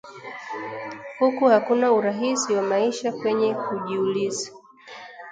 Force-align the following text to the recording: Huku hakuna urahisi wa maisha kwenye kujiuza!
Huku 1.19 1.45
hakuna 1.45 1.91
urahisi 1.91 2.53
wa 2.53 2.61
maisha 2.61 3.11
kwenye 3.11 3.53
kujiuza! 3.55 4.51